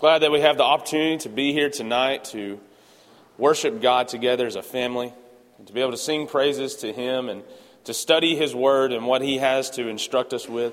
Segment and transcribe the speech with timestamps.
[0.00, 2.58] Glad that we have the opportunity to be here tonight to
[3.36, 5.12] worship God together as a family,
[5.58, 7.42] and to be able to sing praises to Him and
[7.84, 10.72] to study His Word and what He has to instruct us with.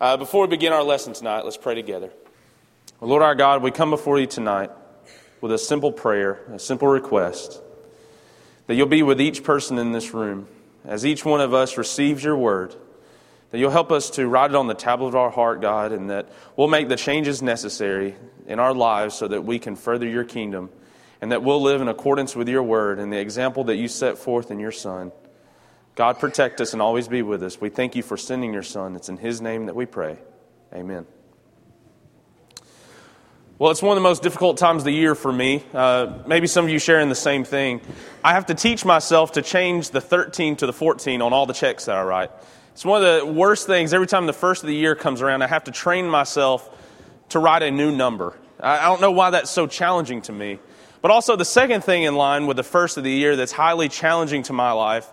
[0.00, 2.10] Uh, before we begin our lesson tonight, let's pray together.
[3.00, 4.72] Lord our God, we come before you tonight
[5.40, 7.62] with a simple prayer, a simple request
[8.66, 10.48] that you'll be with each person in this room
[10.84, 12.74] as each one of us receives your Word
[13.50, 16.10] that you'll help us to write it on the tablet of our heart, God, and
[16.10, 18.14] that we'll make the changes necessary
[18.46, 20.70] in our lives so that we can further your kingdom
[21.20, 24.18] and that we'll live in accordance with your word and the example that you set
[24.18, 25.12] forth in your Son.
[25.94, 27.60] God, protect us and always be with us.
[27.60, 28.94] We thank you for sending your Son.
[28.94, 30.18] It's in his name that we pray.
[30.72, 31.06] Amen.
[33.58, 35.64] Well, it's one of the most difficult times of the year for me.
[35.74, 37.80] Uh, maybe some of you sharing the same thing.
[38.22, 41.54] I have to teach myself to change the 13 to the 14 on all the
[41.54, 42.30] checks that I write.
[42.78, 43.92] It's one of the worst things.
[43.92, 46.70] Every time the first of the year comes around, I have to train myself
[47.30, 48.38] to write a new number.
[48.60, 50.60] I don't know why that's so challenging to me.
[51.02, 53.88] But also, the second thing in line with the first of the year that's highly
[53.88, 55.10] challenging to my life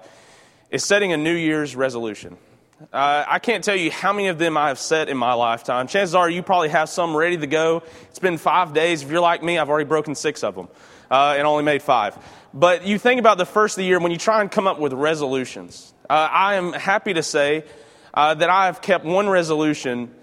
[0.70, 2.38] is setting a New Year's resolution.
[2.94, 5.88] Uh, I can't tell you how many of them I have set in my lifetime.
[5.88, 7.82] Chances are you probably have some ready to go.
[8.12, 9.02] It's been five days.
[9.02, 10.68] If you're like me, I've already broken six of them
[11.10, 12.16] uh, and only made five.
[12.54, 14.80] But you think about the first of the year when you try and come up
[14.80, 15.95] with resolutions.
[16.10, 17.64] Uh, I am happy to say
[18.14, 20.14] uh, that I have kept one resolution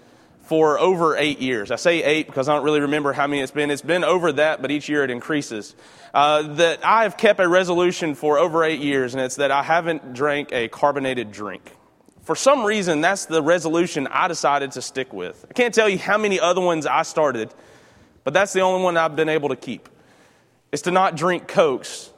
[0.43, 1.71] for over eight years.
[1.71, 3.71] I say eight because I don't really remember how many it's been.
[3.71, 5.75] It's been over that, but each year it increases.
[6.13, 9.63] Uh, that I have kept a resolution for over eight years, and it's that I
[9.63, 11.71] haven't drank a carbonated drink.
[12.23, 15.45] For some reason, that's the resolution I decided to stick with.
[15.49, 17.53] I can't tell you how many other ones I started,
[18.23, 19.89] but that's the only one I've been able to keep.
[20.71, 22.11] It's to not drink Cokes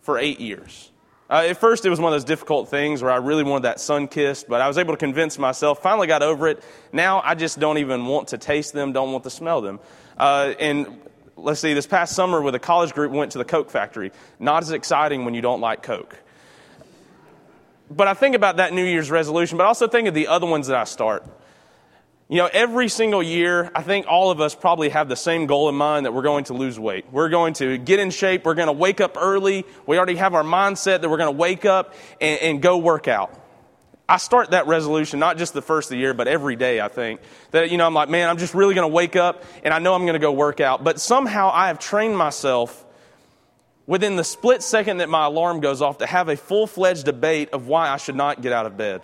[0.00, 0.90] for eight years.
[1.28, 3.78] Uh, at first, it was one of those difficult things where I really wanted that
[3.78, 5.80] Sunkist, but I was able to convince myself.
[5.80, 6.62] Finally, got over it.
[6.92, 9.80] Now, I just don't even want to taste them, don't want to smell them.
[10.18, 11.00] Uh, and
[11.36, 14.12] let's see, this past summer with a college group, we went to the Coke factory.
[14.38, 16.18] Not as exciting when you don't like Coke.
[17.90, 20.66] But I think about that New Year's resolution, but also think of the other ones
[20.66, 21.24] that I start.
[22.28, 25.68] You know, every single year, I think all of us probably have the same goal
[25.68, 27.04] in mind that we're going to lose weight.
[27.12, 28.46] We're going to get in shape.
[28.46, 29.66] We're going to wake up early.
[29.86, 33.08] We already have our mindset that we're going to wake up and, and go work
[33.08, 33.38] out.
[34.08, 36.88] I start that resolution not just the first of the year, but every day, I
[36.88, 37.20] think.
[37.50, 39.78] That, you know, I'm like, man, I'm just really going to wake up and I
[39.78, 40.82] know I'm going to go work out.
[40.82, 42.86] But somehow I have trained myself
[43.86, 47.50] within the split second that my alarm goes off to have a full fledged debate
[47.50, 49.02] of why I should not get out of bed.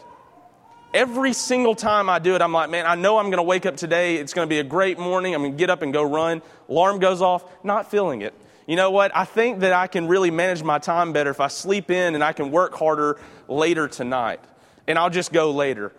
[0.92, 3.64] Every single time I do it, I'm like, man, I know I'm going to wake
[3.64, 4.16] up today.
[4.16, 5.34] It's going to be a great morning.
[5.34, 6.42] I'm going to get up and go run.
[6.68, 8.34] Alarm goes off, not feeling it.
[8.66, 9.14] You know what?
[9.14, 12.24] I think that I can really manage my time better if I sleep in and
[12.24, 14.40] I can work harder later tonight.
[14.88, 15.92] And I'll just go later.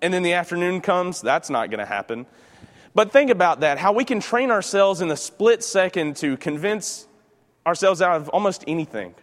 [0.00, 2.24] And then the afternoon comes, that's not going to happen.
[2.94, 7.06] But think about that how we can train ourselves in a split second to convince
[7.66, 9.14] ourselves out of almost anything.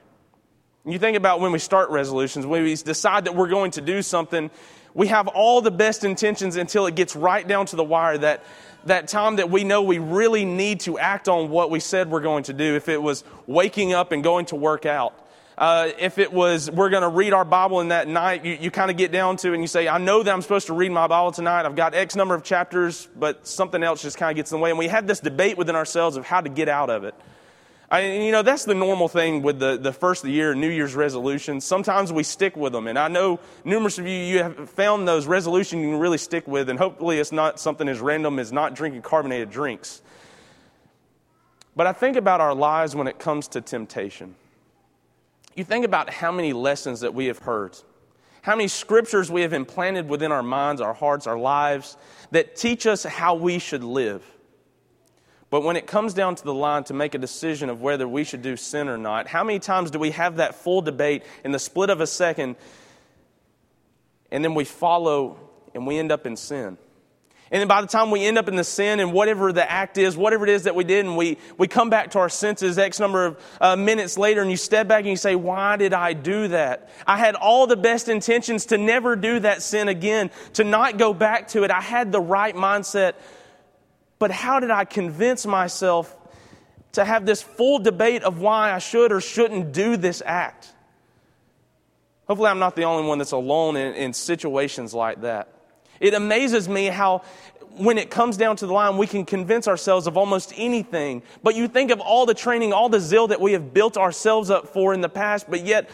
[0.86, 4.02] You think about when we start resolutions, when we decide that we're going to do
[4.02, 4.50] something,
[4.94, 8.44] we have all the best intentions until it gets right down to the wire that
[8.86, 12.20] that time that we know we really need to act on what we said we're
[12.20, 12.76] going to do.
[12.76, 15.14] If it was waking up and going to work out,
[15.58, 18.72] uh, if it was we're going to read our Bible in that night, you, you
[18.72, 20.74] kind of get down to it and you say, I know that I'm supposed to
[20.74, 21.66] read my Bible tonight.
[21.66, 24.64] I've got X number of chapters, but something else just kind of gets in the
[24.64, 24.72] way.
[24.72, 27.14] And we have this debate within ourselves of how to get out of it.
[27.92, 30.70] I, you know, that's the normal thing with the, the first of the year, New
[30.70, 31.66] Year's resolutions.
[31.66, 32.88] Sometimes we stick with them.
[32.88, 36.48] And I know numerous of you, you have found those resolutions you can really stick
[36.48, 36.70] with.
[36.70, 40.02] And hopefully it's not something as random as not drinking carbonated drinks.
[41.76, 44.36] But I think about our lives when it comes to temptation.
[45.58, 47.78] You think about how many lessons that we have heard,
[48.42, 51.98] how many scriptures we have implanted within our minds, our hearts, our lives
[52.32, 54.24] that teach us how we should live.
[55.52, 58.24] But when it comes down to the line to make a decision of whether we
[58.24, 61.52] should do sin or not, how many times do we have that full debate in
[61.52, 62.56] the split of a second
[64.32, 65.38] and then we follow
[65.76, 66.78] and we end up in sin?
[67.52, 69.98] And then by the time we end up in the sin and whatever the act
[69.98, 72.78] is, whatever it is that we did, and we, we come back to our senses
[72.78, 75.94] X number of uh, minutes later, and you step back and you say, Why did
[75.94, 76.90] I do that?
[77.06, 81.14] I had all the best intentions to never do that sin again, to not go
[81.14, 81.72] back to it.
[81.72, 83.16] I had the right mindset
[84.22, 86.16] but how did I convince myself
[86.92, 90.72] to have this full debate of why I should or shouldn't do this act?
[92.28, 95.52] Hopefully, I'm not the only one that's alone in, in situations like that.
[96.00, 97.24] It amazes me how
[97.78, 101.24] when it comes down to the line, we can convince ourselves of almost anything.
[101.42, 104.52] But you think of all the training, all the zeal that we have built ourselves
[104.52, 105.90] up for in the past, but yet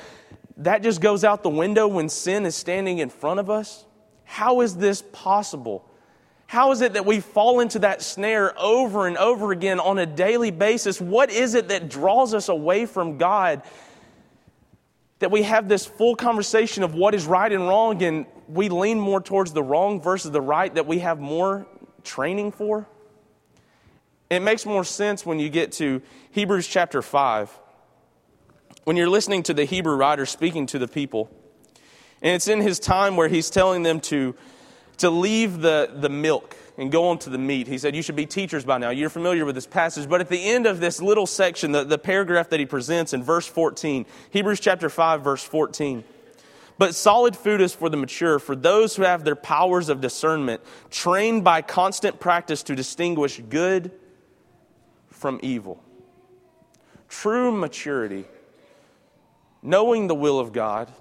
[0.57, 3.85] that just goes out the window when sin is standing in front of us?
[4.25, 5.86] How is this possible?
[6.47, 10.05] How is it that we fall into that snare over and over again on a
[10.05, 10.99] daily basis?
[10.99, 13.63] What is it that draws us away from God?
[15.19, 18.97] That we have this full conversation of what is right and wrong, and we lean
[18.97, 21.67] more towards the wrong versus the right that we have more
[22.05, 22.87] training for?
[24.29, 26.01] It makes more sense when you get to
[26.31, 27.59] Hebrews chapter 5.
[28.85, 31.29] When you're listening to the Hebrew writer speaking to the people,
[32.21, 34.33] and it's in his time where he's telling them to
[34.97, 37.67] to leave the, the milk and go on to the meat.
[37.67, 38.89] He said, You should be teachers by now.
[38.89, 40.07] You're familiar with this passage.
[40.07, 43.23] But at the end of this little section, the, the paragraph that he presents in
[43.23, 46.03] verse 14, Hebrews chapter 5, verse 14.
[46.77, 50.61] But solid food is for the mature, for those who have their powers of discernment,
[50.91, 53.91] trained by constant practice to distinguish good
[55.09, 55.83] from evil.
[57.09, 58.25] True maturity,
[59.63, 60.91] knowing the will of God,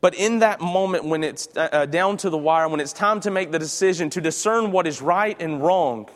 [0.00, 3.20] but in that moment, when it's uh, uh, down to the wire, when it's time
[3.20, 6.08] to make the decision to discern what is right and wrong,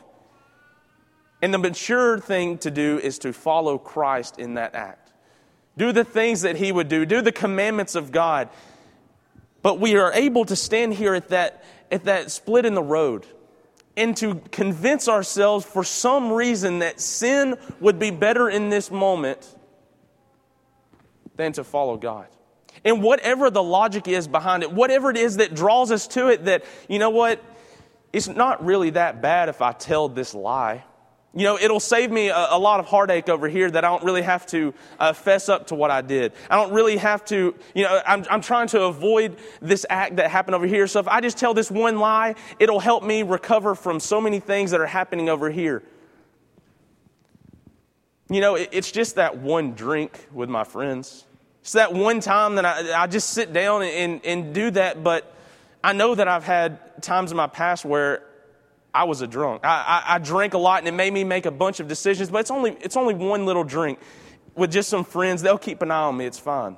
[1.43, 5.13] and the mature thing to do is to follow Christ in that act.
[5.77, 8.51] Do the things that He would do, do the commandments of God.
[9.63, 13.27] But we are able to stand here at that, at that split in the road
[13.97, 19.57] and to convince ourselves for some reason that sin would be better in this moment
[21.37, 22.29] than to follow God.
[22.85, 26.45] And whatever the logic is behind it, whatever it is that draws us to it,
[26.47, 27.43] that, you know what,
[28.13, 30.85] it's not really that bad if I tell this lie.
[31.33, 34.03] You know, it'll save me a, a lot of heartache over here that I don't
[34.03, 36.33] really have to uh, fess up to what I did.
[36.51, 40.29] I don't really have to, you know, I'm, I'm trying to avoid this act that
[40.29, 40.89] happened over here.
[40.89, 44.41] So if I just tell this one lie, it'll help me recover from so many
[44.41, 45.85] things that are happening over here.
[48.29, 51.27] You know, it, it's just that one drink with my friends.
[51.61, 55.35] It's that one time that I, I just sit down and, and do that, but
[55.85, 58.23] I know that I've had times in my past where
[58.93, 59.65] I was a drunk.
[59.65, 62.31] I, I, I, drank a lot and it made me make a bunch of decisions,
[62.31, 63.99] but it's only, it's only one little drink
[64.55, 65.43] with just some friends.
[65.43, 66.27] They'll keep an eye on me.
[66.27, 66.77] It's fine.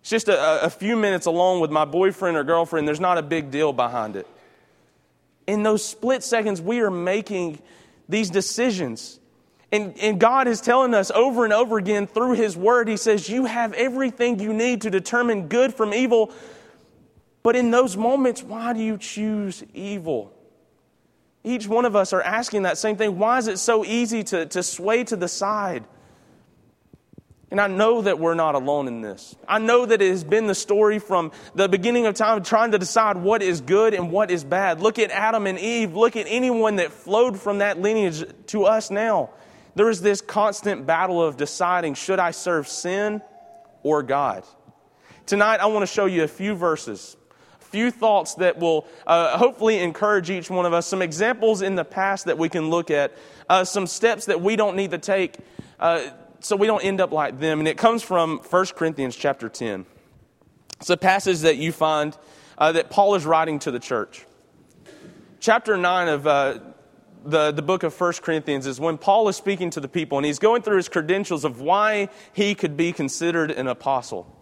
[0.00, 2.86] It's just a, a few minutes alone with my boyfriend or girlfriend.
[2.86, 4.26] There's not a big deal behind it.
[5.46, 7.60] In those split seconds, we are making
[8.08, 9.18] these decisions.
[9.76, 13.28] And, and God is telling us over and over again through His Word, He says,
[13.28, 16.32] You have everything you need to determine good from evil.
[17.42, 20.32] But in those moments, why do you choose evil?
[21.44, 23.18] Each one of us are asking that same thing.
[23.18, 25.84] Why is it so easy to, to sway to the side?
[27.50, 29.36] And I know that we're not alone in this.
[29.46, 32.78] I know that it has been the story from the beginning of time trying to
[32.78, 34.80] decide what is good and what is bad.
[34.80, 35.94] Look at Adam and Eve.
[35.94, 39.30] Look at anyone that flowed from that lineage to us now.
[39.76, 43.20] There is this constant battle of deciding should I serve sin
[43.82, 44.42] or God?
[45.26, 47.14] Tonight, I want to show you a few verses,
[47.60, 51.74] a few thoughts that will uh, hopefully encourage each one of us, some examples in
[51.74, 53.14] the past that we can look at,
[53.50, 55.36] uh, some steps that we don't need to take
[55.78, 56.08] uh,
[56.40, 57.58] so we don't end up like them.
[57.58, 59.84] And it comes from 1 Corinthians chapter 10.
[60.80, 62.16] It's a passage that you find
[62.56, 64.24] uh, that Paul is writing to the church.
[65.38, 66.58] Chapter 9 of uh,
[67.26, 70.24] the, the book of 1 Corinthians is when Paul is speaking to the people and
[70.24, 74.32] he's going through his credentials of why he could be considered an apostle.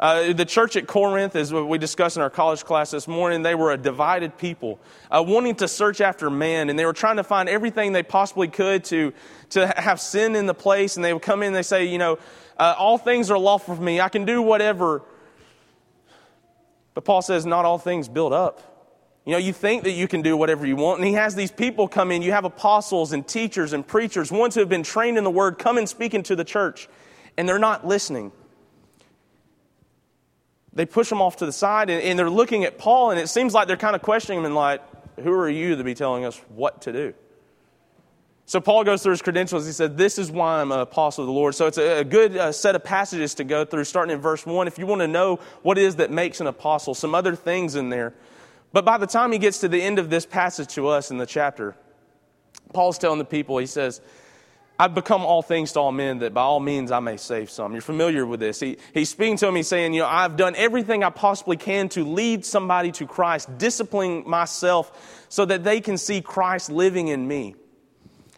[0.00, 3.56] Uh, the church at Corinth, as we discussed in our college class this morning, they
[3.56, 4.78] were a divided people,
[5.10, 8.46] uh, wanting to search after man, and they were trying to find everything they possibly
[8.46, 9.12] could to,
[9.50, 10.94] to have sin in the place.
[10.94, 12.20] And they would come in and they say, you know,
[12.56, 14.00] uh, all things are lawful for me.
[14.00, 15.02] I can do whatever.
[16.94, 18.77] But Paul says, not all things build up.
[19.28, 21.52] You know, you think that you can do whatever you want, and he has these
[21.52, 22.22] people come in.
[22.22, 25.58] You have apostles and teachers and preachers, ones who have been trained in the word,
[25.58, 26.88] come and speak into the church,
[27.36, 28.32] and they're not listening.
[30.72, 33.28] They push them off to the side, and, and they're looking at Paul, and it
[33.28, 34.80] seems like they're kind of questioning him and like,
[35.20, 37.12] who are you to be telling us what to do?
[38.46, 39.66] So Paul goes through his credentials.
[39.66, 41.54] He said, This is why I'm an apostle of the Lord.
[41.54, 44.66] So it's a, good uh, set of passages to go through, starting in verse 1.
[44.66, 47.74] If you want to know what it is that makes an apostle, some other things
[47.74, 48.14] in there.
[48.72, 51.18] But by the time he gets to the end of this passage to us in
[51.18, 51.74] the chapter,
[52.72, 54.00] Paul's telling the people, he says,
[54.80, 57.72] I've become all things to all men that by all means I may save some.
[57.72, 58.60] You're familiar with this.
[58.60, 61.88] He, he's speaking to him, he's saying, You know, I've done everything I possibly can
[61.90, 67.26] to lead somebody to Christ, disciplining myself so that they can see Christ living in
[67.26, 67.56] me.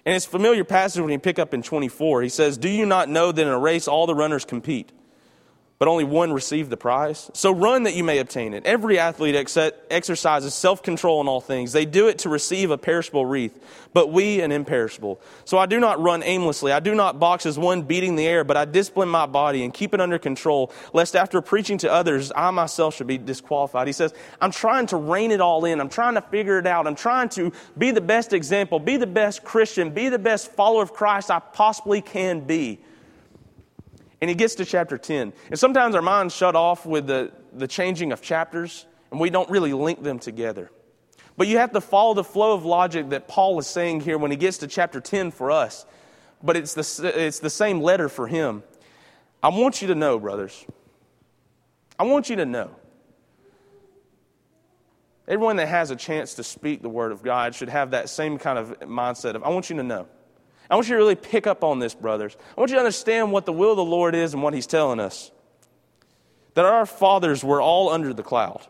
[0.07, 2.23] And it's familiar passage when you pick up in 24.
[2.23, 4.93] He says, Do you not know that in a race all the runners compete,
[5.81, 7.31] but only one received the prize.
[7.33, 8.67] So run that you may obtain it.
[8.67, 9.57] Every athlete ex-
[9.91, 11.73] exercises self control in all things.
[11.73, 13.59] They do it to receive a perishable wreath,
[13.95, 15.23] but we an imperishable.
[15.47, 16.71] So I do not run aimlessly.
[16.71, 19.73] I do not box as one beating the air, but I discipline my body and
[19.73, 23.87] keep it under control, lest after preaching to others, I myself should be disqualified.
[23.87, 25.81] He says, I'm trying to rein it all in.
[25.81, 26.87] I'm trying to figure it out.
[26.87, 30.83] I'm trying to be the best example, be the best Christian, be the best follower
[30.83, 32.81] of Christ I possibly can be.
[34.21, 35.33] And he gets to chapter 10.
[35.49, 39.49] And sometimes our minds shut off with the, the changing of chapters, and we don't
[39.49, 40.71] really link them together.
[41.37, 44.31] But you have to follow the flow of logic that Paul is saying here when
[44.31, 45.87] he gets to chapter 10 for us.
[46.43, 48.63] But it's the, it's the same letter for him.
[49.43, 50.67] I want you to know, brothers.
[51.99, 52.71] I want you to know.
[55.27, 58.37] Everyone that has a chance to speak the word of God should have that same
[58.37, 60.09] kind of mindset of, I want you to know.
[60.71, 62.37] I want you to really pick up on this, brothers.
[62.57, 64.69] I want you to understand what the will of the Lord is and what He's
[64.69, 65.33] telling us.
[66.55, 68.67] That our fathers were all under the cloud,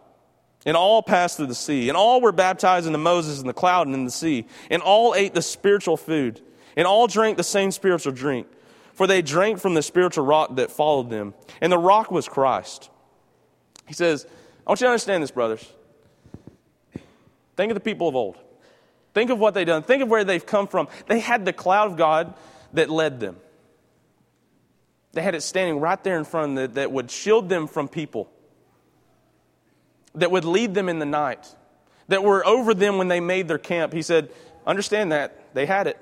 [0.64, 3.86] and all passed through the sea, and all were baptized into Moses in the cloud
[3.86, 6.40] and in the sea, and all ate the spiritual food,
[6.76, 8.46] and all drank the same spiritual drink.
[8.94, 12.90] For they drank from the spiritual rock that followed them, and the rock was Christ.
[13.86, 14.26] He says,
[14.66, 15.70] I want you to understand this, brothers.
[17.56, 18.38] Think of the people of old.
[19.12, 19.82] Think of what they've done.
[19.82, 20.88] Think of where they've come from.
[21.06, 22.34] They had the cloud of God
[22.72, 23.36] that led them.
[25.12, 27.88] They had it standing right there in front of them that would shield them from
[27.88, 28.30] people,
[30.14, 31.52] that would lead them in the night,
[32.08, 33.92] that were over them when they made their camp.
[33.92, 34.30] He said,
[34.66, 35.54] Understand that.
[35.54, 35.98] They had it.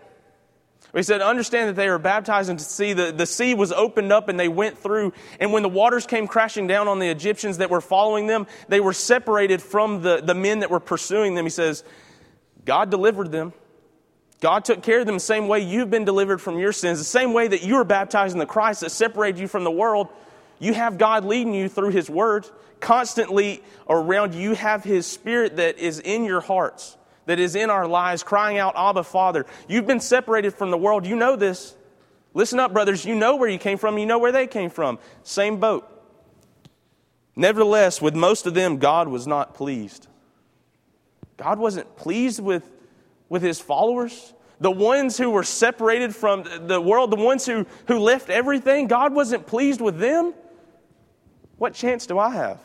[0.95, 2.93] He said, Understand that they were baptized into sea.
[2.93, 5.13] The, the sea was opened up and they went through.
[5.41, 8.81] And when the waters came crashing down on the Egyptians that were following them, they
[8.81, 11.47] were separated from the, the men that were pursuing them.
[11.47, 11.85] He says,
[12.69, 13.55] God delivered them.
[14.43, 17.05] God took care of them the same way you've been delivered from your sins, the
[17.07, 20.09] same way that you were baptized in the Christ that separated you from the world.
[20.59, 22.47] You have God leading you through His Word.
[22.79, 27.71] Constantly around you, you have His Spirit that is in your hearts, that is in
[27.71, 29.47] our lives, crying out, Abba, Father.
[29.67, 31.07] You've been separated from the world.
[31.07, 31.75] You know this.
[32.35, 33.03] Listen up, brothers.
[33.03, 33.97] You know where you came from.
[33.97, 34.99] You know where they came from.
[35.23, 35.89] Same boat.
[37.35, 40.08] Nevertheless, with most of them, God was not pleased.
[41.39, 42.69] God wasn't pleased with,
[43.31, 44.35] with his followers.
[44.61, 49.15] The ones who were separated from the world, the ones who, who left everything, God
[49.15, 50.35] wasn't pleased with them.
[51.57, 52.61] What chance do I have?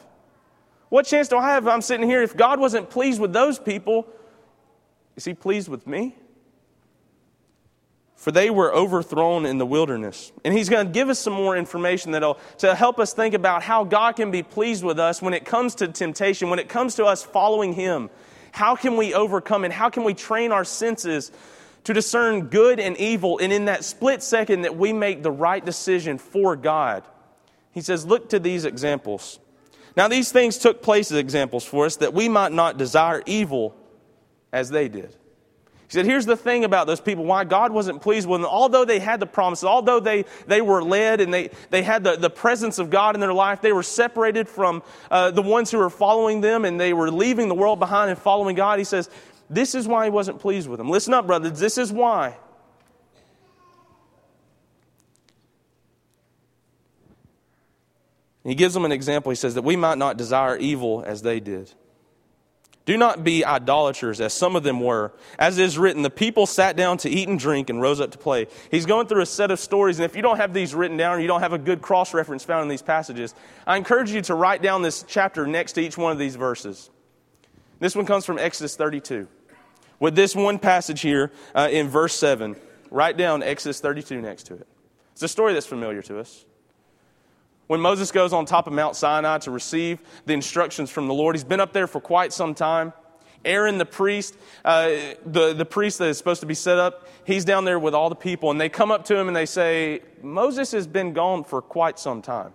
[0.89, 2.21] What chance do I have if I'm sitting here?
[2.21, 4.07] If God wasn't pleased with those people,
[5.15, 6.15] is he pleased with me?
[8.15, 10.31] For they were overthrown in the wilderness.
[10.45, 13.63] And he's going to give us some more information that'll to help us think about
[13.63, 16.95] how God can be pleased with us when it comes to temptation, when it comes
[16.95, 18.09] to us following him.
[18.53, 21.31] How can we overcome and how can we train our senses
[21.85, 23.39] to discern good and evil?
[23.39, 27.03] And in that split second that we make the right decision for God,
[27.71, 29.39] he says, Look to these examples.
[29.97, 33.75] Now, these things took place as examples for us that we might not desire evil
[34.51, 35.15] as they did.
[35.93, 38.49] He said, Here's the thing about those people why God wasn't pleased with them.
[38.49, 42.15] Although they had the promises, although they, they were led and they, they had the,
[42.15, 44.81] the presence of God in their life, they were separated from
[45.11, 48.17] uh, the ones who were following them and they were leaving the world behind and
[48.17, 48.79] following God.
[48.79, 49.07] He says,
[49.51, 50.89] This is why He wasn't pleased with them.
[50.89, 51.59] Listen up, brothers.
[51.59, 52.37] This is why.
[58.43, 59.29] He gives them an example.
[59.29, 61.71] He says that we might not desire evil as they did.
[62.85, 65.13] Do not be idolaters, as some of them were.
[65.39, 68.17] As is written, the people sat down to eat and drink and rose up to
[68.17, 68.47] play.
[68.71, 71.15] He's going through a set of stories, and if you don't have these written down
[71.15, 73.33] or you don't have a good cross reference found in these passages,
[73.65, 76.89] I encourage you to write down this chapter next to each one of these verses.
[77.79, 79.29] This one comes from Exodus 32.
[79.99, 82.57] With this one passage here uh, in verse 7,
[82.91, 84.67] write down Exodus 32 next to it.
[85.13, 86.43] It's a story that's familiar to us.
[87.67, 91.35] When Moses goes on top of Mount Sinai to receive the instructions from the Lord,
[91.35, 92.93] he's been up there for quite some time.
[93.45, 94.89] Aaron, the priest, uh,
[95.25, 98.09] the, the priest that is supposed to be set up, he's down there with all
[98.09, 101.43] the people, and they come up to him and they say, Moses has been gone
[101.43, 102.53] for quite some time.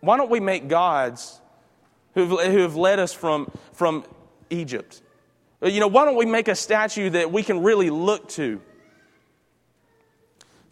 [0.00, 1.40] Why don't we make gods
[2.14, 4.04] who have led us from, from
[4.50, 5.00] Egypt?
[5.62, 8.60] You know, why don't we make a statue that we can really look to?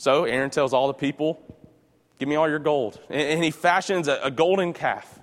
[0.00, 1.38] So Aaron tells all the people,
[2.18, 2.98] Give me all your gold.
[3.10, 5.20] And he fashions a, golden calf.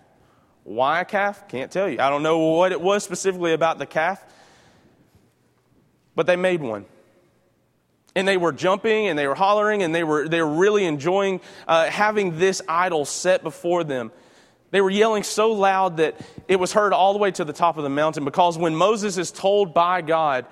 [0.65, 1.47] Why a calf?
[1.47, 1.99] Can't tell you.
[1.99, 4.23] I don't know what it was specifically about the calf,
[6.15, 6.85] but they made one.
[8.15, 11.41] And they were jumping and they were hollering and they were, they were really enjoying
[11.67, 14.11] uh, having this idol set before them.
[14.69, 17.77] They were yelling so loud that it was heard all the way to the top
[17.77, 20.45] of the mountain because when Moses is told by God,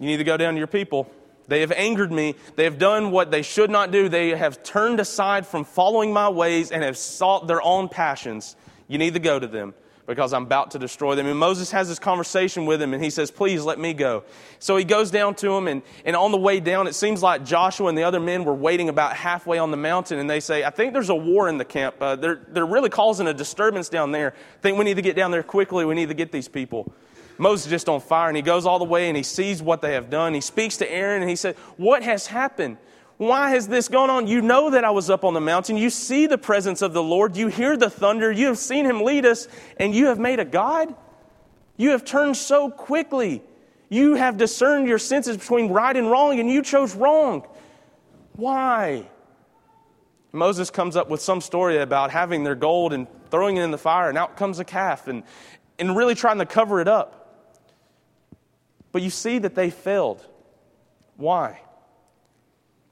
[0.00, 1.08] you need to go down to your people,
[1.48, 2.34] They have angered me.
[2.56, 4.08] They have done what they should not do.
[4.08, 8.56] They have turned aside from following my ways and have sought their own passions.
[8.88, 9.74] You need to go to them
[10.06, 11.26] because I'm about to destroy them.
[11.26, 14.22] And Moses has this conversation with him and he says, Please let me go.
[14.58, 17.44] So he goes down to him, and, and on the way down, it seems like
[17.44, 20.64] Joshua and the other men were waiting about halfway on the mountain, and they say,
[20.64, 21.96] I think there's a war in the camp.
[22.00, 24.32] Uh, they're, they're really causing a disturbance down there.
[24.32, 25.84] I think we need to get down there quickly.
[25.84, 26.92] We need to get these people.
[27.38, 29.92] Moses just on fire, and he goes all the way and he sees what they
[29.92, 30.34] have done.
[30.34, 32.78] He speaks to Aaron and he said, What has happened?
[33.18, 34.26] Why has this gone on?
[34.26, 35.76] You know that I was up on the mountain.
[35.76, 37.36] You see the presence of the Lord.
[37.36, 38.30] You hear the thunder.
[38.30, 40.94] You have seen him lead us, and you have made a God?
[41.78, 43.42] You have turned so quickly.
[43.88, 47.46] You have discerned your senses between right and wrong, and you chose wrong.
[48.34, 49.08] Why?
[50.32, 53.78] Moses comes up with some story about having their gold and throwing it in the
[53.78, 55.22] fire, and out comes a calf, and,
[55.78, 57.25] and really trying to cover it up.
[58.96, 60.26] But you see that they failed.
[61.18, 61.60] Why?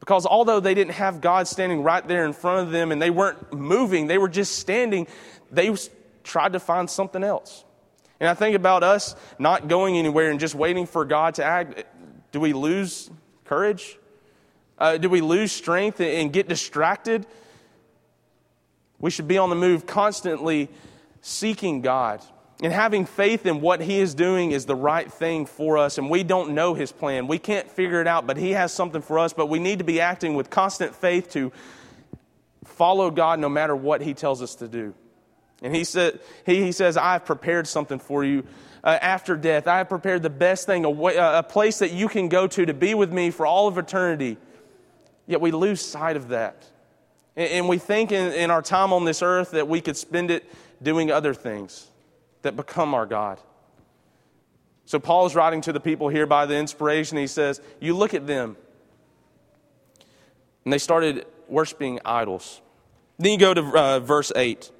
[0.01, 3.09] Because although they didn't have God standing right there in front of them and they
[3.09, 5.07] weren't moving, they were just standing,
[5.51, 5.75] they
[6.23, 7.65] tried to find something else.
[8.21, 11.85] And I think about us not going anywhere and just waiting for God to act.
[12.33, 13.09] Do we lose
[13.47, 13.99] courage?
[14.79, 17.25] Uh, do we lose strength and get distracted?
[18.99, 20.69] We should be on the move, constantly
[21.23, 22.21] seeking God
[22.63, 26.09] and having faith in what He is doing is the right thing for us, and
[26.09, 27.27] we don't know His plan.
[27.27, 29.85] We can't figure it out, but He has something for us, but we need to
[29.85, 31.53] be acting with constant faith to
[32.65, 34.95] follow God no matter what He tells us to do.
[35.63, 38.47] And He, said, he, he says, I have prepared something for you
[38.85, 39.67] uh, after death.
[39.67, 42.67] I have prepared the best thing, a, way, a place that you can go to
[42.67, 44.37] to be with me for all of eternity.
[45.27, 46.65] Yet we lose sight of that.
[47.35, 50.31] And, and we think in, in our time on this earth that we could spend
[50.31, 50.45] it
[50.83, 51.91] doing other things
[52.45, 53.41] that become our God.
[54.87, 57.19] So Paul is writing to the people here by the inspiration.
[57.19, 58.57] He says, You look at them.
[60.65, 62.61] And they started worshiping idols.
[63.19, 64.71] Then you go to uh, verse 8.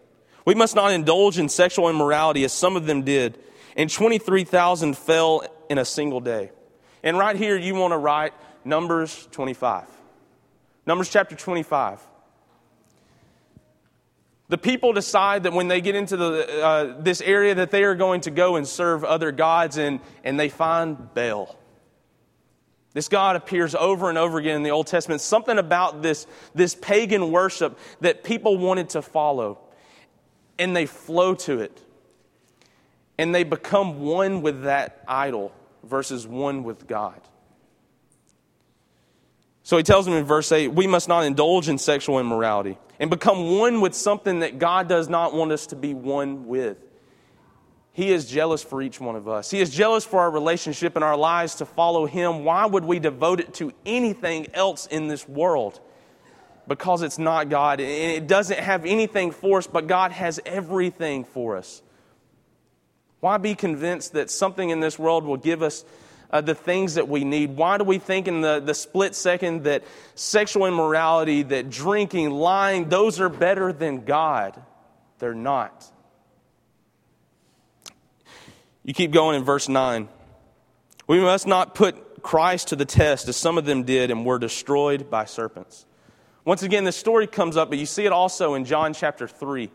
[0.47, 3.39] We must not indulge in sexual immorality as some of them did,
[3.77, 6.51] and 23,000 fell in a single day.
[7.03, 8.33] And right here, you want to write
[8.65, 9.87] Numbers 25.
[10.87, 12.01] Numbers chapter 25.
[14.49, 17.95] The people decide that when they get into the, uh, this area that they are
[17.95, 21.57] going to go and serve other gods, and, and they find Baal.
[22.93, 25.21] This God appears over and over again in the Old Testament.
[25.21, 29.59] Something about this, this pagan worship that people wanted to follow.
[30.59, 31.83] And they flow to it.
[33.19, 35.53] And they become one with that idol
[35.83, 37.21] versus one with God.
[39.65, 43.11] So he tells them in verse 8 we must not indulge in sexual immorality and
[43.11, 46.79] become one with something that God does not want us to be one with.
[47.93, 49.51] He is jealous for each one of us.
[49.51, 52.45] He is jealous for our relationship and our lives to follow Him.
[52.45, 55.81] Why would we devote it to anything else in this world?
[56.69, 61.25] Because it's not God and it doesn't have anything for us, but God has everything
[61.25, 61.83] for us.
[63.21, 65.85] Why be convinced that something in this world will give us
[66.35, 67.57] uh, the things that we need?
[67.57, 69.85] Why do we think in the, the split second that
[70.17, 74.61] sexual immorality, that drinking, lying, those are better than God?
[75.21, 75.91] They're not.
[78.83, 80.09] You keep going in verse 9.
[81.07, 84.41] We must not put Christ to the test as some of them did and were
[84.41, 85.87] destroyed by serpents.
[86.45, 89.71] Once again, this story comes up, but you see it also in John chapter 3.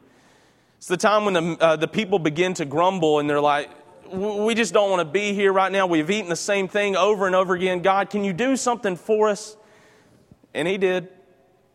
[0.77, 3.69] It's the time when the, uh, the people begin to grumble and they're like,
[4.11, 5.87] we just don't want to be here right now.
[5.87, 7.81] We've eaten the same thing over and over again.
[7.81, 9.55] God, can you do something for us?
[10.53, 11.09] And He did.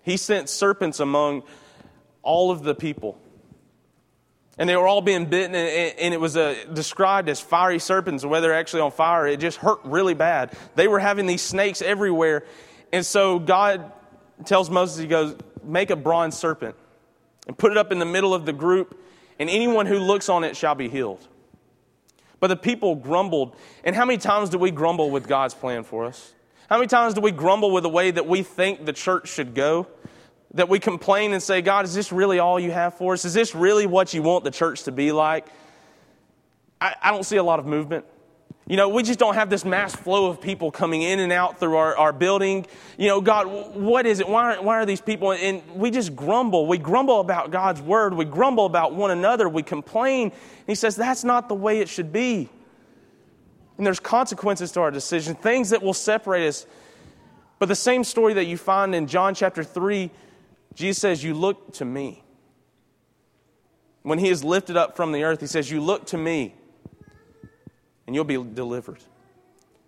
[0.03, 1.45] He sent serpents among
[2.23, 3.19] all of the people.
[4.57, 8.25] And they were all being bitten, and it was uh, described as fiery serpents.
[8.25, 10.57] Whether actually on fire, it just hurt really bad.
[10.77, 12.45] They were having these snakes everywhere.
[12.93, 13.91] And so God
[14.45, 16.77] tells Moses, He goes, Make a bronze serpent
[17.47, 19.01] and put it up in the middle of the group,
[19.39, 21.27] and anyone who looks on it shall be healed.
[22.45, 23.57] But the people grumbled.
[23.85, 26.35] And how many times do we grumble with God's plan for us?
[26.69, 29.55] How many times do we grumble with the way that we think the church should
[29.55, 29.87] go?
[30.53, 33.25] That we complain and say, God, is this really all you have for us?
[33.25, 35.47] Is this really what you want the church to be like?
[36.83, 38.05] I, I don't see a lot of movement.
[38.67, 41.61] You know, we just don't have this mass flow of people coming in and out
[41.61, 42.65] through our, our building.
[42.97, 44.29] You know, God, what is it?
[44.29, 45.33] Why, why are these people?
[45.33, 46.67] And we just grumble.
[46.67, 48.15] We grumble about God's word.
[48.15, 49.51] We grumble about one another.
[49.51, 50.29] We complain.
[50.29, 52.49] And he says that's not the way it should be.
[53.77, 56.65] And there's consequences to our decision, things that will separate us.
[57.59, 60.11] But the same story that you find in John chapter 3,
[60.75, 62.23] Jesus says, You look to me.
[64.03, 66.55] When he is lifted up from the earth, he says, You look to me
[68.07, 68.99] and you'll be delivered.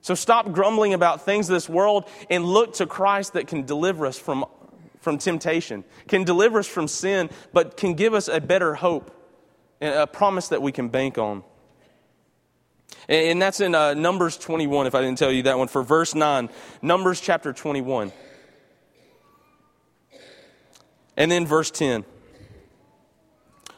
[0.01, 4.07] So stop grumbling about things of this world and look to Christ that can deliver
[4.07, 4.45] us from,
[5.01, 9.11] from temptation, can deliver us from sin, but can give us a better hope
[9.81, 11.43] and a promise that we can bank on.
[13.09, 16.15] And that's in uh, Numbers 21, if I didn't tell you that one, for verse
[16.15, 16.49] 9.
[16.83, 18.13] Numbers chapter 21.
[21.17, 22.05] And then verse 10.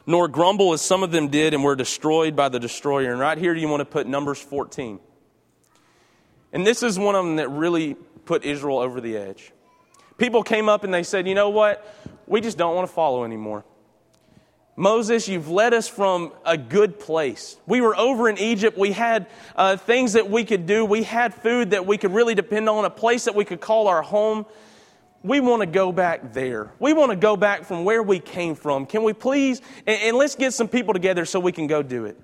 [0.09, 3.11] Nor grumble as some of them did and were destroyed by the destroyer.
[3.11, 4.99] And right here you want to put Numbers 14.
[6.51, 7.93] And this is one of them that really
[8.25, 9.51] put Israel over the edge.
[10.17, 11.85] People came up and they said, you know what?
[12.25, 13.63] We just don't want to follow anymore.
[14.75, 17.57] Moses, you've led us from a good place.
[17.67, 18.79] We were over in Egypt.
[18.79, 20.85] We had uh, things that we could do.
[20.85, 23.87] We had food that we could really depend on, a place that we could call
[23.87, 24.47] our home.
[25.21, 26.71] We want to go back there.
[26.79, 28.85] We want to go back from where we came from.
[28.85, 29.61] Can we please?
[29.85, 32.17] And, and let's get some people together so we can go do it.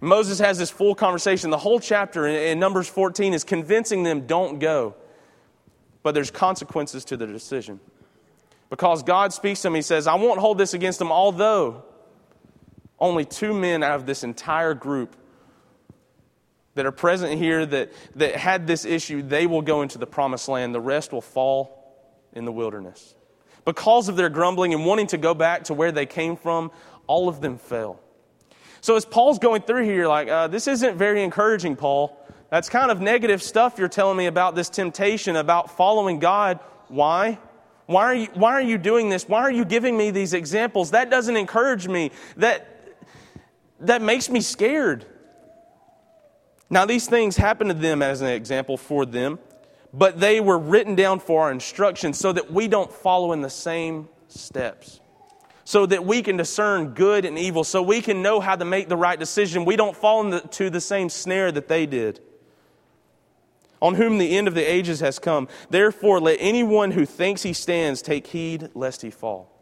[0.00, 1.50] Moses has this full conversation.
[1.50, 4.94] The whole chapter in, in Numbers 14 is convincing them don't go.
[6.02, 7.80] But there's consequences to their decision.
[8.68, 11.84] Because God speaks to him, he says, I won't hold this against them, although
[12.98, 15.16] only two men out of this entire group
[16.74, 20.48] that are present here that, that had this issue, they will go into the promised
[20.48, 20.74] land.
[20.74, 21.75] The rest will fall
[22.36, 23.14] in the wilderness.
[23.64, 26.70] Because of their grumbling and wanting to go back to where they came from,
[27.08, 27.98] all of them fell.
[28.80, 32.16] So as Paul's going through here, like, uh, this isn't very encouraging, Paul.
[32.50, 36.60] That's kind of negative stuff you're telling me about this temptation, about following God.
[36.86, 37.40] Why?
[37.86, 39.28] Why are, you, why are you doing this?
[39.28, 40.92] Why are you giving me these examples?
[40.92, 42.12] That doesn't encourage me.
[42.36, 42.98] That,
[43.80, 45.06] that makes me scared.
[46.68, 49.38] Now, these things happened to them as an example for them,
[49.92, 53.50] but they were written down for our instruction so that we don't follow in the
[53.50, 55.00] same steps.
[55.64, 58.88] So that we can discern good and evil, so we can know how to make
[58.88, 59.64] the right decision.
[59.64, 62.20] We don't fall into the same snare that they did
[63.80, 65.48] on whom the end of the ages has come.
[65.70, 69.52] Therefore, let anyone who thinks he stands take heed lest he fall.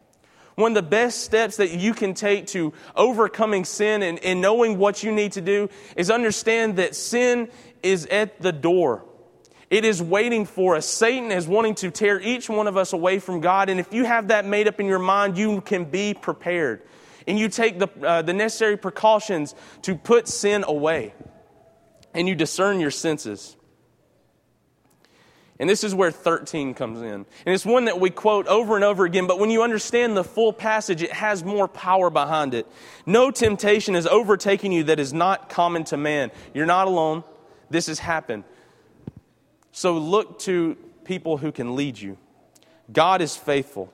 [0.55, 4.77] One of the best steps that you can take to overcoming sin and, and knowing
[4.77, 7.49] what you need to do is understand that sin
[7.83, 9.03] is at the door.
[9.69, 10.85] It is waiting for us.
[10.85, 13.69] Satan is wanting to tear each one of us away from God.
[13.69, 16.81] And if you have that made up in your mind, you can be prepared.
[17.27, 21.13] And you take the, uh, the necessary precautions to put sin away.
[22.13, 23.57] And you discern your senses.
[25.57, 27.11] And this is where 13 comes in.
[27.13, 30.23] And it's one that we quote over and over again, but when you understand the
[30.23, 32.67] full passage, it has more power behind it.
[33.05, 36.31] No temptation is overtaking you that is not common to man.
[36.53, 37.23] You're not alone.
[37.69, 38.43] This has happened.
[39.75, 42.17] So look to people who can lead you.
[42.93, 43.91] God is faithful,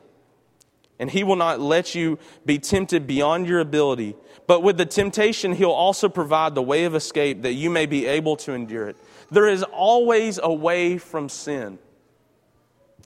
[1.00, 4.16] and He will not let you be tempted beyond your ability.
[4.46, 8.06] But with the temptation, He'll also provide the way of escape that you may be
[8.06, 8.98] able to endure it.
[9.32, 11.80] There is always a way from sin.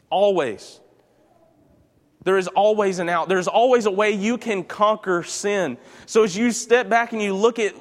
[0.10, 0.82] Always.
[2.26, 3.30] There is always an out.
[3.30, 5.78] There's always a way you can conquer sin.
[6.08, 7.76] So as you step back and you look at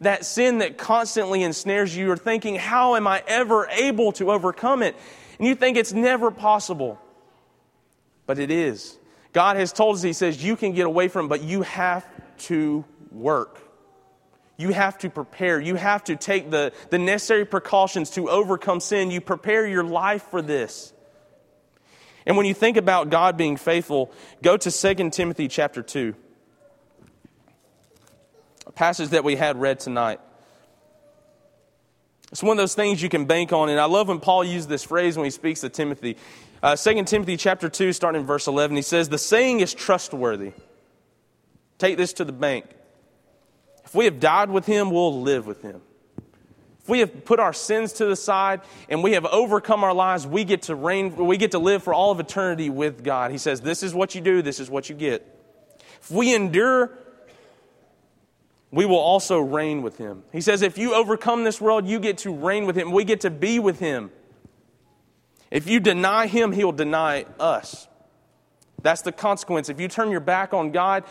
[0.00, 4.82] that sin that constantly ensnares you, you're thinking, how am I ever able to overcome
[4.82, 4.96] it?
[5.38, 6.98] And you think it's never possible.
[8.24, 8.98] But it is.
[9.34, 12.06] God has told us, He says, you can get away from it, but you have
[12.44, 13.60] to work.
[14.56, 15.60] You have to prepare.
[15.60, 19.10] You have to take the, the necessary precautions to overcome sin.
[19.10, 20.94] You prepare your life for this.
[22.26, 26.14] And when you think about God being faithful, go to 2 Timothy chapter 2,
[28.66, 30.20] a passage that we had read tonight.
[32.30, 33.68] It's one of those things you can bank on.
[33.68, 36.16] And I love when Paul used this phrase when he speaks to Timothy.
[36.62, 40.52] Uh, 2 Timothy chapter 2, starting in verse 11, he says, The saying is trustworthy.
[41.78, 42.66] Take this to the bank.
[43.84, 45.80] If we have died with him, we'll live with him.
[46.90, 50.44] We have put our sins to the side and we have overcome our lives, we
[50.44, 53.30] get to reign, we get to live for all of eternity with God.
[53.30, 55.24] He says, This is what you do, this is what you get.
[56.02, 56.98] If we endure,
[58.72, 60.24] we will also reign with him.
[60.32, 62.90] He says, If you overcome this world, you get to reign with him.
[62.90, 64.10] We get to be with him.
[65.50, 67.88] If you deny him, he'll deny us.
[68.82, 69.68] That's the consequence.
[69.68, 71.04] If you turn your back on God,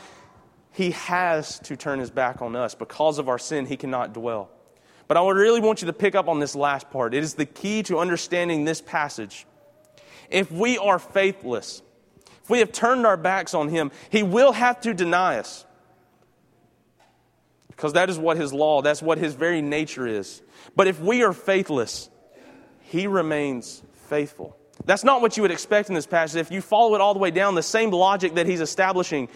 [0.72, 2.76] he has to turn his back on us.
[2.76, 4.50] Because of our sin, he cannot dwell.
[5.10, 7.14] But I really want you to pick up on this last part.
[7.14, 9.46] It is the key to understanding this passage.
[10.30, 11.82] If we are faithless,
[12.44, 15.66] if we have turned our backs on him, he will have to deny us.
[17.68, 20.42] Because that is what his law, that's what his very nature is.
[20.78, 22.10] But if we are faithless,
[22.82, 24.56] he remains faithful.
[24.86, 26.40] That's not what you would expect in this passage.
[26.40, 29.28] If you follow it all the way down, the same logic that he's establishing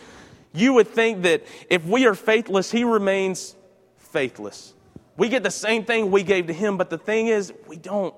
[0.54, 3.56] you would think that if we are faithless, he remains
[3.98, 4.74] faithless.
[5.18, 8.16] We get the same thing we gave to him, but the thing is, we don't.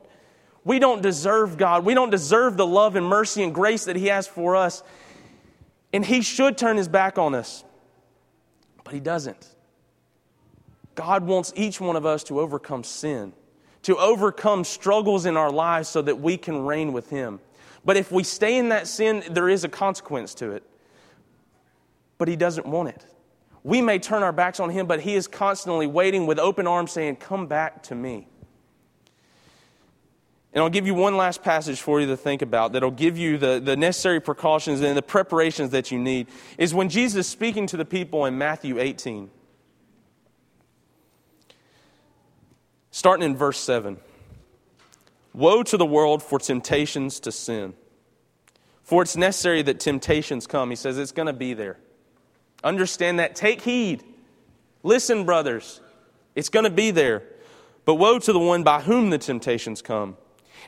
[0.64, 1.86] We don't deserve God.
[1.86, 4.82] We don't deserve the love and mercy and grace that he has for us.
[5.94, 7.64] And he should turn his back on us,
[8.84, 9.48] but he doesn't.
[10.96, 13.34] God wants each one of us to overcome sin,
[13.84, 17.40] to overcome struggles in our lives so that we can reign with him.
[17.86, 20.64] But if we stay in that sin, there is a consequence to it.
[22.18, 23.06] But he doesn't want it.
[23.66, 26.92] We may turn our backs on him, but he is constantly waiting with open arms
[26.92, 28.28] saying, Come back to me.
[30.54, 33.40] And I'll give you one last passage for you to think about that'll give you
[33.40, 36.28] the, the necessary precautions and the preparations that you need.
[36.60, 39.32] Is when Jesus is speaking to the people in Matthew 18.
[42.92, 43.98] Starting in verse 7.
[45.34, 47.74] Woe to the world for temptations to sin.
[48.84, 50.70] For it's necessary that temptations come.
[50.70, 51.80] He says it's going to be there.
[52.64, 53.36] Understand that.
[53.36, 54.04] Take heed.
[54.84, 55.82] Listen, brothers.
[56.36, 57.24] It's going to be there.
[57.86, 60.18] But woe to the one by whom the temptations come.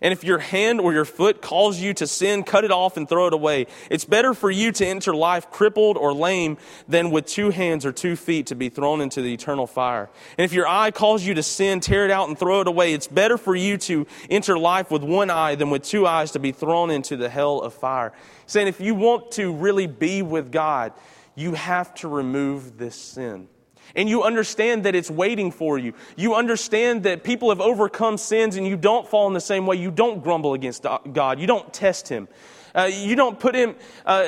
[0.02, 3.08] And if your hand or your foot calls you to sin, cut it off and
[3.08, 3.68] throw it away.
[3.90, 7.92] It's better for you to enter life crippled or lame than with two hands or
[7.92, 10.10] two feet to be thrown into the eternal fire.
[10.38, 12.94] And if your eye calls you to sin, tear it out and throw it away.
[12.94, 16.40] It's better for you to enter life with one eye than with two eyes to
[16.40, 18.14] be thrown into the hell of fire.
[18.46, 20.94] Saying if you want to really be with God,
[21.38, 23.48] you have to remove this sin
[23.96, 25.94] and you understand that it's waiting for you.
[26.18, 29.78] You understand that people have overcome sins and you don't fall in the same way.
[29.78, 31.40] You don't grumble against God.
[31.40, 32.28] You don't test Him.
[32.76, 33.76] Uh, you don't put Him.
[34.06, 34.28] Uh,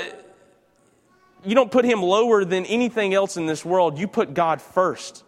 [1.44, 3.98] you don't put him lower than anything else in this world.
[3.98, 5.24] You put God first.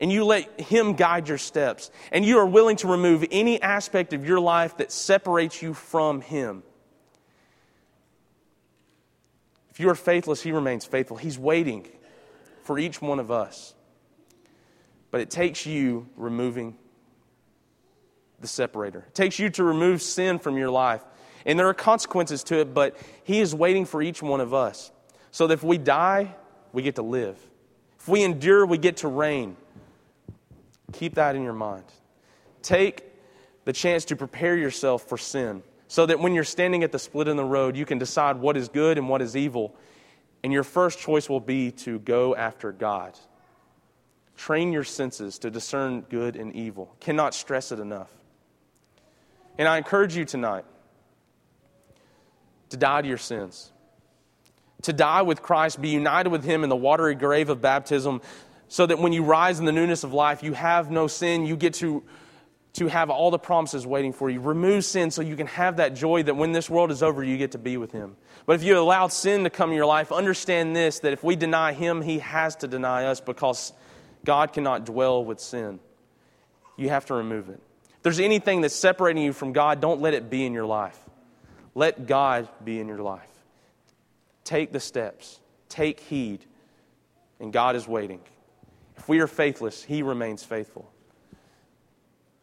[0.00, 1.90] And you let him guide your steps.
[2.12, 6.20] And you are willing to remove any aspect of your life that separates you from
[6.20, 6.62] him.
[9.78, 11.16] You are faithless, he remains faithful.
[11.16, 11.86] He's waiting
[12.64, 13.74] for each one of us.
[15.10, 16.76] But it takes you removing
[18.40, 19.04] the separator.
[19.08, 21.02] It takes you to remove sin from your life.
[21.46, 24.90] And there are consequences to it, but He is waiting for each one of us.
[25.30, 26.34] So that if we die,
[26.72, 27.38] we get to live.
[27.98, 29.56] If we endure, we get to reign.
[30.92, 31.84] Keep that in your mind.
[32.62, 33.04] Take
[33.64, 37.28] the chance to prepare yourself for sin so that when you're standing at the split
[37.28, 39.74] in the road, you can decide what is good and what is evil.
[40.44, 43.18] And your first choice will be to go after God.
[44.36, 46.94] Train your senses to discern good and evil.
[47.00, 48.12] Cannot stress it enough.
[49.56, 50.64] And I encourage you tonight
[52.68, 53.72] to die to your sins,
[54.82, 58.20] to die with Christ, be united with Him in the watery grave of baptism,
[58.68, 61.46] so that when you rise in the newness of life, you have no sin.
[61.46, 62.04] You get to,
[62.78, 64.40] to have all the promises waiting for you.
[64.40, 67.36] Remove sin so you can have that joy that when this world is over, you
[67.36, 68.16] get to be with Him.
[68.46, 71.34] But if you allow sin to come in your life, understand this that if we
[71.34, 73.72] deny Him, He has to deny us because
[74.24, 75.80] God cannot dwell with sin.
[76.76, 77.60] You have to remove it.
[77.96, 80.98] If there's anything that's separating you from God, don't let it be in your life.
[81.74, 83.28] Let God be in your life.
[84.44, 86.44] Take the steps, take heed,
[87.40, 88.20] and God is waiting.
[88.96, 90.90] If we are faithless, He remains faithful.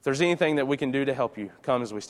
[0.05, 2.03] If there's anything that we can do to help you, come as we stand.